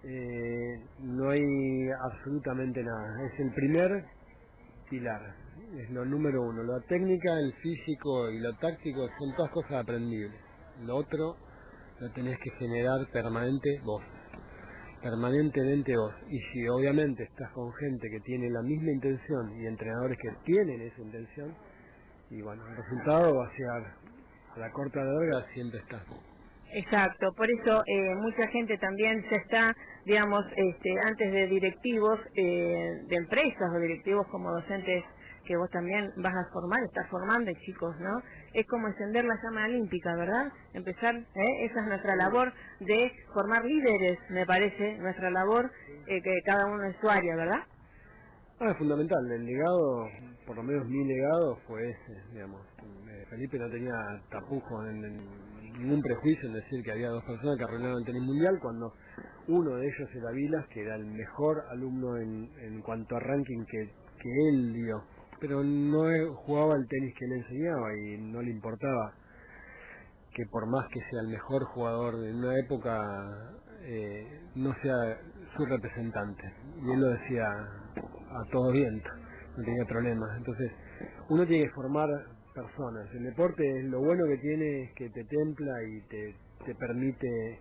eh, 0.04 0.80
no 1.00 1.30
hay 1.30 1.42
absolutamente 2.04 2.82
nada. 2.82 3.26
Es 3.26 3.40
el 3.40 3.52
primer 3.52 4.04
Es 4.88 5.90
lo 5.90 6.04
número 6.04 6.42
uno. 6.42 6.62
La 6.62 6.80
técnica, 6.86 7.38
el 7.40 7.52
físico 7.54 8.30
y 8.30 8.38
lo 8.38 8.54
táctico 8.56 9.08
son 9.18 9.34
todas 9.34 9.50
cosas 9.50 9.72
aprendibles. 9.82 10.40
Lo 10.84 10.96
otro 10.96 11.36
lo 12.00 12.10
tenés 12.12 12.38
que 12.40 12.50
generar 12.52 13.06
permanente 13.10 13.80
vos. 13.84 14.02
permanentemente 15.02 15.96
vos. 15.96 16.14
Y 16.28 16.38
si 16.52 16.68
obviamente 16.68 17.24
estás 17.24 17.50
con 17.52 17.72
gente 17.74 18.08
que 18.10 18.20
tiene 18.20 18.48
la 18.50 18.62
misma 18.62 18.92
intención 18.92 19.60
y 19.60 19.66
entrenadores 19.66 20.18
que 20.18 20.30
tienen 20.44 20.80
esa 20.82 21.02
intención, 21.02 21.54
y 22.30 22.42
bueno, 22.42 22.66
el 22.68 22.76
resultado 22.76 23.34
va 23.34 23.46
a 23.46 23.56
ser 23.56 23.66
a 23.68 24.58
la 24.58 24.70
corta 24.72 25.00
larga 25.02 25.46
siempre 25.52 25.80
está. 25.80 26.02
Exacto, 26.76 27.32
por 27.32 27.50
eso 27.50 27.82
eh, 27.86 28.14
mucha 28.16 28.46
gente 28.48 28.76
también 28.76 29.24
se 29.30 29.36
está, 29.36 29.74
digamos, 30.04 30.44
este, 30.54 31.00
antes 31.06 31.32
de 31.32 31.46
directivos 31.46 32.20
eh, 32.34 33.00
de 33.08 33.16
empresas 33.16 33.70
o 33.74 33.80
directivos 33.80 34.26
como 34.28 34.50
docentes 34.52 35.02
que 35.46 35.56
vos 35.56 35.70
también 35.70 36.12
vas 36.18 36.34
a 36.34 36.52
formar, 36.52 36.82
estás 36.84 37.08
formando 37.08 37.50
chicos, 37.64 37.98
¿no? 37.98 38.20
Es 38.52 38.66
como 38.66 38.88
encender 38.88 39.24
la 39.24 39.36
llama 39.42 39.64
olímpica, 39.64 40.14
¿verdad? 40.16 40.52
Empezar, 40.74 41.14
¿eh? 41.14 41.64
esa 41.64 41.80
es 41.80 41.86
nuestra 41.86 42.14
labor 42.14 42.52
de 42.80 43.10
formar 43.32 43.64
líderes, 43.64 44.18
me 44.28 44.44
parece, 44.44 44.98
nuestra 44.98 45.30
labor 45.30 45.70
eh, 46.06 46.20
que 46.20 46.42
cada 46.44 46.66
uno 46.66 46.84
en 46.84 47.00
su 47.00 47.08
área, 47.08 47.36
¿verdad? 47.36 47.60
Ah, 48.60 48.70
es 48.70 48.76
fundamental, 48.76 49.32
el 49.32 49.46
legado, 49.46 50.08
por 50.46 50.56
lo 50.56 50.62
menos 50.62 50.86
mi 50.88 51.06
legado 51.06 51.56
fue 51.66 51.88
ese, 51.88 52.32
digamos. 52.32 52.60
Eh, 53.08 53.24
Felipe 53.30 53.58
no 53.58 53.70
tenía 53.70 53.94
tapujo 54.30 54.86
en, 54.86 55.02
ningún 55.78 56.02
prejuicio 56.02 56.48
en 56.48 56.54
decir 56.54 56.82
que 56.82 56.92
había 56.92 57.08
dos 57.08 57.24
personas 57.24 57.56
que 57.58 57.64
arreglaron 57.64 57.98
el 57.98 58.04
tenis 58.04 58.22
mundial 58.22 58.58
cuando 58.60 58.92
uno 59.48 59.76
de 59.76 59.86
ellos 59.86 60.10
era 60.14 60.30
Vilas, 60.30 60.66
que 60.68 60.82
era 60.82 60.96
el 60.96 61.06
mejor 61.06 61.64
alumno 61.70 62.16
en, 62.16 62.50
en 62.60 62.82
cuanto 62.82 63.16
a 63.16 63.20
ranking 63.20 63.64
que, 63.64 63.92
que 64.20 64.48
él 64.50 64.72
dio. 64.72 65.02
Pero 65.40 65.62
no 65.62 66.34
jugaba 66.34 66.76
el 66.76 66.86
tenis 66.88 67.14
que 67.18 67.26
le 67.26 67.36
enseñaba 67.36 67.96
y 67.96 68.18
no 68.18 68.42
le 68.42 68.50
importaba 68.50 69.12
que 70.34 70.44
por 70.50 70.66
más 70.66 70.86
que 70.88 71.00
sea 71.00 71.20
el 71.20 71.28
mejor 71.28 71.64
jugador 71.64 72.18
de 72.18 72.34
una 72.34 72.58
época 72.58 73.02
eh, 73.82 74.40
no 74.54 74.74
sea 74.82 75.18
su 75.56 75.64
representante. 75.64 76.52
Y 76.82 76.92
él 76.92 77.00
lo 77.00 77.08
decía 77.08 77.44
a 77.46 78.50
todo 78.50 78.72
viento 78.72 79.08
no 79.56 79.64
tenía 79.64 79.84
problemas 79.86 80.36
entonces 80.36 80.72
uno 81.28 81.46
tiene 81.46 81.64
que 81.64 81.70
formar 81.70 82.08
personas 82.56 83.06
el 83.14 83.24
deporte 83.24 83.62
lo 83.84 84.00
bueno 84.00 84.24
que 84.26 84.38
tiene 84.38 84.82
es 84.84 84.92
que 84.94 85.10
te 85.10 85.24
templa 85.24 85.72
y 85.84 86.00
te, 86.08 86.34
te 86.64 86.74
permite 86.74 87.60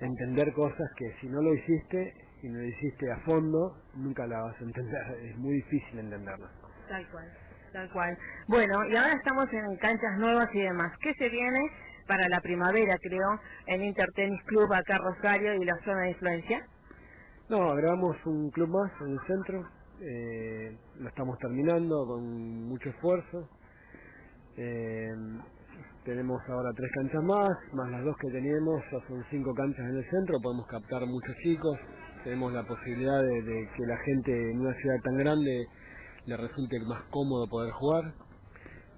entender 0.00 0.52
cosas 0.52 0.90
que 0.98 1.12
si 1.20 1.28
no 1.28 1.40
lo 1.40 1.54
hiciste 1.54 2.14
y 2.42 2.48
no 2.48 2.58
lo 2.58 2.66
hiciste 2.66 3.10
a 3.12 3.18
fondo 3.20 3.78
nunca 3.94 4.26
la 4.26 4.42
vas 4.42 4.60
a 4.60 4.64
entender 4.64 5.00
es 5.30 5.38
muy 5.38 5.54
difícil 5.54 6.00
entenderlas 6.00 6.50
Tal 6.88 7.04
cual, 7.10 7.26
tal 7.72 7.90
cual. 7.90 8.18
Bueno, 8.46 8.84
y 8.86 8.96
ahora 8.96 9.14
estamos 9.14 9.52
en 9.52 9.76
canchas 9.78 10.18
nuevas 10.18 10.48
y 10.54 10.60
demás. 10.60 10.92
¿Qué 11.00 11.12
se 11.14 11.28
viene 11.28 11.60
para 12.06 12.28
la 12.28 12.40
primavera, 12.40 12.96
creo, 13.02 13.40
en 13.66 13.82
Intertenis 13.82 14.40
Club 14.44 14.72
acá 14.72 14.98
Rosario 14.98 15.54
y 15.54 15.64
la 15.64 15.76
zona 15.84 16.02
de 16.02 16.10
influencia? 16.10 16.64
No, 17.48 17.70
agregamos 17.72 18.16
un 18.26 18.50
club 18.50 18.68
más 18.68 18.92
en 19.00 19.12
el 19.12 19.20
centro. 19.26 19.68
Eh, 20.00 20.76
lo 21.00 21.08
estamos 21.08 21.38
terminando 21.38 22.06
con 22.06 22.68
mucho 22.68 22.88
esfuerzo. 22.90 23.48
Eh, 24.56 25.14
tenemos 26.04 26.40
ahora 26.48 26.70
tres 26.74 26.90
canchas 26.94 27.22
más, 27.24 27.50
más 27.74 27.90
las 27.90 28.04
dos 28.04 28.16
que 28.18 28.30
teníamos, 28.30 28.80
ya 28.92 28.98
son 29.08 29.22
cinco 29.28 29.52
canchas 29.54 29.84
en 29.90 29.96
el 29.96 30.08
centro, 30.08 30.40
podemos 30.40 30.66
captar 30.68 31.04
muchos 31.04 31.34
chicos, 31.42 31.76
tenemos 32.24 32.52
la 32.52 32.62
posibilidad 32.62 33.20
de, 33.20 33.68
que 33.76 33.86
la 33.86 33.96
gente 33.98 34.50
en 34.52 34.60
una 34.60 34.72
ciudad 34.74 34.96
tan 35.02 35.16
grande 35.18 35.66
le 36.26 36.36
resulte 36.36 36.78
más 36.86 37.02
cómodo 37.10 37.46
poder 37.48 37.72
jugar. 37.72 38.14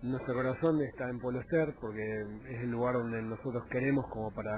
Nuestro 0.02 0.34
corazón 0.34 0.80
está 0.82 1.10
en 1.10 1.18
Polester 1.18 1.74
porque 1.80 2.04
es 2.50 2.60
el 2.60 2.70
lugar 2.70 2.94
donde 2.94 3.20
nosotros 3.22 3.64
queremos 3.70 4.06
como 4.10 4.30
para 4.30 4.52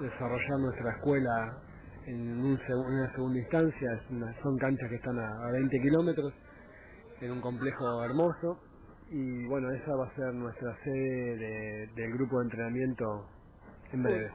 desarrollar 0.00 0.58
nuestra 0.60 0.92
escuela 0.92 1.58
en, 2.06 2.40
una 2.40 3.12
segunda 3.12 3.38
instancia. 3.38 4.00
son 4.42 4.56
canchas 4.56 4.88
que 4.88 4.96
están 4.96 5.18
a, 5.18 5.50
20 5.52 5.80
kilómetros 5.80 6.32
en 7.20 7.32
un 7.32 7.40
complejo 7.40 8.04
hermoso 8.04 8.60
y 9.10 9.44
bueno, 9.46 9.70
esa 9.70 9.94
va 9.94 10.06
a 10.06 10.14
ser 10.16 10.34
nuestra 10.34 10.76
sede 10.82 11.86
del 11.94 12.12
grupo 12.12 12.38
de 12.38 12.44
entrenamiento 12.44 13.26
en 13.92 14.02
breve. 14.02 14.30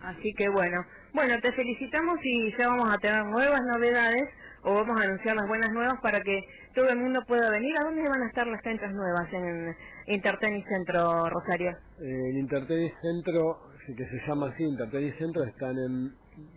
Así 0.00 0.32
que 0.34 0.48
bueno, 0.48 0.84
bueno, 1.12 1.34
te 1.40 1.52
felicitamos 1.52 2.18
y 2.22 2.56
ya 2.56 2.68
vamos 2.68 2.92
a 2.92 2.98
tener 2.98 3.24
nuevas 3.24 3.60
novedades 3.66 4.28
o 4.62 4.74
vamos 4.74 4.98
a 5.00 5.04
anunciar 5.04 5.36
las 5.36 5.46
buenas 5.46 5.72
nuevas 5.72 6.00
para 6.02 6.22
que 6.22 6.40
todo 6.74 6.88
el 6.88 6.98
mundo 6.98 7.20
pueda 7.26 7.50
venir. 7.50 7.76
¿A 7.78 7.84
dónde 7.84 8.08
van 8.08 8.22
a 8.22 8.26
estar 8.28 8.46
las 8.46 8.60
canchas 8.62 8.92
nuevas 8.92 9.32
en 9.32 9.74
Intertenis 10.06 10.64
Centro, 10.66 11.28
Rosario? 11.28 11.76
El 12.00 12.38
Intertenis 12.38 12.92
Centro, 13.00 13.58
que 13.86 14.06
se 14.06 14.26
llama 14.26 14.48
así, 14.48 14.64
Intertenis 14.64 15.14
Centro, 15.16 15.44
están 15.44 15.76
en, 15.76 16.14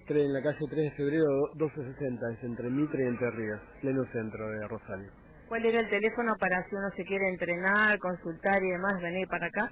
en 0.08 0.34
la 0.34 0.42
calle 0.42 0.66
3 0.70 0.72
de 0.72 0.92
febrero 0.92 1.28
1260, 1.56 2.32
es 2.34 2.44
entre 2.44 2.70
Mitre 2.70 3.04
y 3.04 3.08
Entre 3.08 3.32
Ríos, 3.32 3.62
pleno 3.82 4.04
centro 4.12 4.50
de 4.50 4.68
Rosario. 4.68 5.27
¿Cuál 5.48 5.66
era 5.66 5.80
el 5.80 5.90
teléfono 5.90 6.36
para 6.40 6.64
si 6.68 6.76
uno 6.76 6.90
se 6.96 7.04
quiere 7.06 7.30
entrenar, 7.30 7.98
consultar 8.00 8.64
y 8.64 8.72
demás, 8.72 9.00
venir 9.02 9.28
para 9.28 9.48
acá? 9.48 9.72